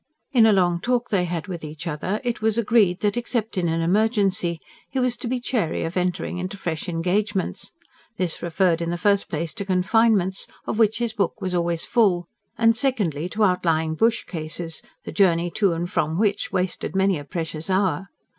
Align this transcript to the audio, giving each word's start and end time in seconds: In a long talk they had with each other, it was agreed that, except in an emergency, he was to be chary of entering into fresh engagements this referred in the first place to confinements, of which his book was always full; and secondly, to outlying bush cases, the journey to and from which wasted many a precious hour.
In 0.31 0.47
a 0.47 0.51
long 0.51 0.79
talk 0.81 1.11
they 1.11 1.25
had 1.25 1.45
with 1.47 1.63
each 1.63 1.85
other, 1.85 2.19
it 2.23 2.41
was 2.41 2.57
agreed 2.57 3.01
that, 3.01 3.15
except 3.15 3.55
in 3.55 3.67
an 3.67 3.81
emergency, 3.81 4.59
he 4.89 4.97
was 4.99 5.15
to 5.17 5.27
be 5.27 5.39
chary 5.39 5.83
of 5.83 5.95
entering 5.95 6.39
into 6.39 6.57
fresh 6.57 6.89
engagements 6.89 7.71
this 8.17 8.41
referred 8.41 8.81
in 8.81 8.89
the 8.89 8.97
first 8.97 9.29
place 9.29 9.53
to 9.53 9.63
confinements, 9.63 10.47
of 10.65 10.79
which 10.79 10.97
his 10.97 11.13
book 11.13 11.39
was 11.39 11.53
always 11.53 11.83
full; 11.85 12.25
and 12.57 12.75
secondly, 12.75 13.29
to 13.29 13.43
outlying 13.43 13.93
bush 13.93 14.23
cases, 14.23 14.81
the 15.03 15.11
journey 15.11 15.51
to 15.51 15.71
and 15.73 15.91
from 15.91 16.17
which 16.17 16.51
wasted 16.51 16.95
many 16.95 17.19
a 17.19 17.23
precious 17.23 17.69
hour. 17.69 18.07